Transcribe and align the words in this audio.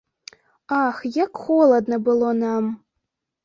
Ах, 0.79 1.03
як 1.19 1.41
холадна 1.43 2.03
было 2.11 2.35
нам. 2.43 2.63